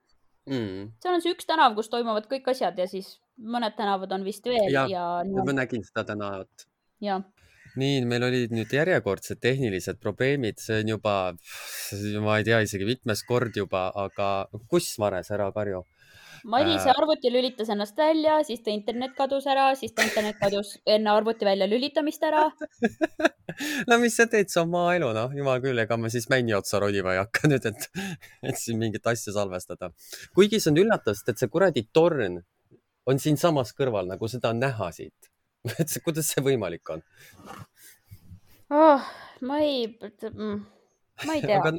[0.51, 0.91] mm..
[1.03, 4.45] seal on see üks tänav, kus toimuvad kõik asjad ja siis mõned tänavad on vist
[4.47, 5.07] veel ja, ja.
[5.23, 6.67] ma nägin seda tänavat.
[7.03, 7.25] jah
[7.77, 11.15] nii, meil olid nüüd järjekordsed tehnilised probleemid, see on juba,
[12.23, 15.83] ma ei tea isegi mitmes kord juba, aga kuss vares, ära karju.
[16.43, 16.93] Madise äh...
[16.97, 21.45] arvuti lülitas ennast välja, siis ta internet kadus ära, siis ta internet kadus enne arvuti
[21.47, 22.45] välja lülitamist ära
[23.89, 26.81] no mis sa teed, see on maaelu, noh, jumal küll, ega ma siis männi otsa
[26.83, 27.89] ronima ei hakka nüüd, et,
[28.51, 29.91] et siin mingit asja salvestada.
[30.35, 32.41] kuigi see on üllatav, sest et see kuradi torn
[33.07, 35.31] on siinsamas kõrval, nagu seda on näha siit
[35.81, 37.05] et kuidas see võimalik on
[38.71, 39.13] oh,?
[39.47, 39.85] ma ei,
[40.31, 40.61] mm,
[41.25, 41.59] ma ei tea.
[41.59, 41.73] aga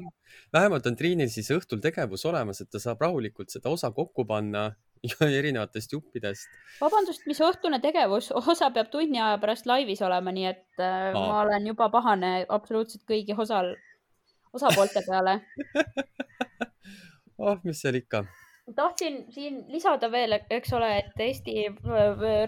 [0.53, 4.71] vähemalt on Triinil siis õhtul tegevus olemas, et ta saab rahulikult seda osa kokku panna
[5.41, 6.49] erinevatest juppidest.
[6.81, 11.15] vabandust, mis õhtune tegevus, osa peab tunni aja pärast laivis olema, nii et äh, Aa.
[11.15, 13.75] ma olen juba pahane absoluutselt kõigi osal,
[14.53, 15.41] osapoolte peale
[17.45, 18.27] oh, mis seal ikka
[18.77, 21.55] tahtsin siin lisada veel, eks ole, et Eesti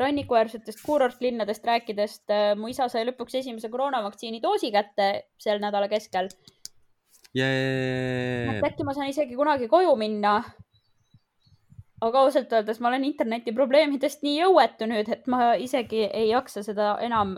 [0.02, 5.10] rannikuäärsetest kuurortlinnadest rääkides, äh, mu isa sai lõpuks esimese koroonavaktsiini doosi kätte
[5.40, 6.28] sel nädala keskel
[7.36, 8.60] yeah..
[8.66, 10.40] äkki ma saan isegi kunagi koju minna.
[12.00, 16.94] aga ausalt öeldes ma olen internetiprobleemidest nii jõuetu nüüd, et ma isegi ei jaksa seda
[17.04, 17.36] enam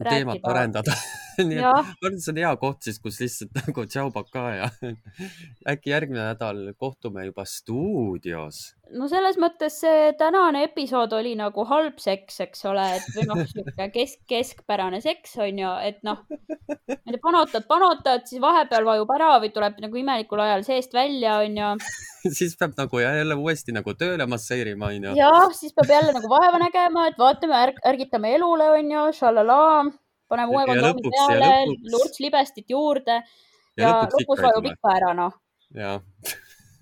[0.00, 0.96] teemat arendada
[1.50, 4.68] nii et et see on hea koht siis, kus lihtsalt nagu tšau, pakaa ja
[5.72, 8.60] äkki järgmine nädal kohtume juba stuudios.
[8.96, 13.42] no selles mõttes see tänane episood oli nagu halb seks, eks ole, et või noh,
[13.50, 16.24] sihuke kesk, keskpärane seks on ju, et noh,
[17.22, 21.74] panotad, panotad, siis vahepeal vajub ära või tuleb nagu imelikul ajal seest välja, on ju
[22.28, 25.14] siis peab nagu jälle uuesti nagu tööle masseerima, onju.
[25.18, 29.60] jah, siis peab jälle nagu vaeva nägema, et vaatame ärg,, ärgitame elule, onju, šalala
[30.30, 31.50] paneme uue kondoomi peale,
[31.90, 35.36] lurts libestit juurde ja, ja lõpuks, vajub ikka ära, noh.
[35.76, 35.98] jah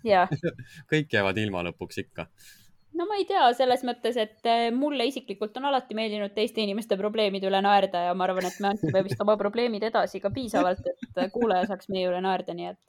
[0.06, 0.26] ja.
[0.90, 2.26] kõik jäävad ilma lõpuks ikka.
[2.98, 6.98] no ma ei tea, selles mõttes, et eh, mulle isiklikult on alati meeldinud teiste inimeste
[7.00, 10.86] probleemide üle naerda ja ma arvan, et me andsime vist oma probleemid edasi ka piisavalt,
[10.86, 12.82] et kuulaja saaks meie üle naerda, nii et.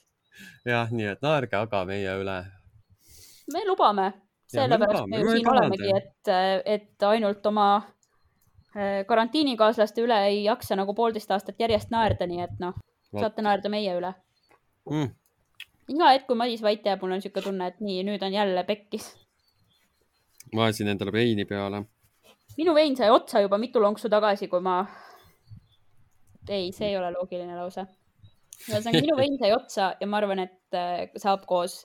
[0.70, 2.39] jah, nii et naerge aga meie üle.
[3.53, 4.12] me lubame,
[4.49, 6.36] sellepärast me, me ju siin olemegi, et,
[6.78, 7.70] et ainult oma
[9.07, 12.76] karantiinikaaslaste üle ei jaksa nagu poolteist aastat järjest naerda, nii et noh,
[13.17, 14.11] saate naerda meie üle
[14.89, 15.09] mm..
[15.95, 18.63] iga hetk, kui Madis vait jääb, mul on niisugune tunne, et nii, nüüd on jälle
[18.67, 19.09] pekkis.
[20.53, 21.84] ma ajasin endale veini peale.
[22.57, 24.84] minu vein sai otsa juba mitu lonksu tagasi, kui ma.
[26.47, 27.88] ei, see ei ole loogiline lause.
[28.67, 31.82] ühesõnaga, minu vein sai otsa ja ma arvan, et äh, saab koos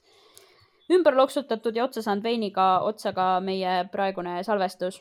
[0.93, 5.01] ümber loksutatud ja otsa saanud veiniga otsa ka meie praegune salvestus.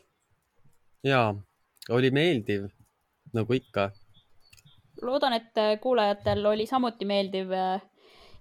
[1.03, 1.33] jaa
[1.89, 2.67] oli meeldiv,
[3.33, 3.91] nagu ikka.
[5.01, 7.51] loodan, et kuulajatel oli samuti meeldiv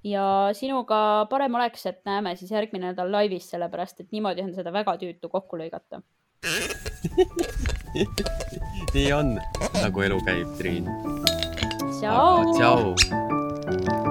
[0.05, 4.73] ja sinuga parem oleks, et näeme siis järgmine nädal laivis, sellepärast et niimoodi on seda
[4.73, 6.03] väga tüütu kokku lõigata
[8.95, 9.41] nii on,
[9.83, 10.87] nagu elu käib, Triin.
[12.01, 12.55] tšau.
[12.59, 14.11] tšau.